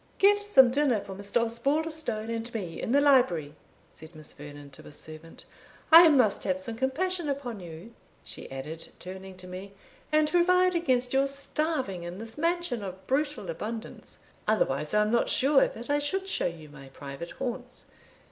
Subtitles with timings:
[0.17, 1.41] "Get some dinner for Mr.
[1.43, 3.53] Osbaldistone and me in the library,"
[3.91, 5.45] said Miss Vernon to a servant.
[5.91, 7.93] "I must have some compassion upon you,"
[8.23, 9.73] she added, turning to me,
[10.11, 14.17] "and provide against your starving in this mansion of brutal abundance;
[14.47, 17.85] otherwise I am not sure that I should show you my private haunts.